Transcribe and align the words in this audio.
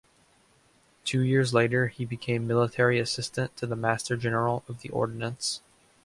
Two 1.05 1.19
years 1.21 1.53
later 1.53 1.89
he 1.89 2.05
became 2.05 2.47
Military 2.47 2.97
Assistant 2.97 3.55
to 3.57 3.67
the 3.67 3.75
Master-General 3.75 4.63
of 4.67 4.79
the 4.81 4.89
Ordnance. 4.89 5.61